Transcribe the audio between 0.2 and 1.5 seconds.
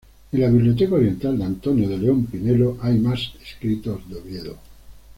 En la "Biblioteca oriental" de